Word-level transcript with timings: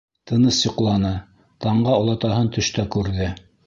Тыныс 0.29 0.59
йоҡланы, 0.67 1.13
таңға 1.67 2.01
олатаһын 2.01 2.53
төштә 2.59 2.91
күрҙе. 2.99 3.35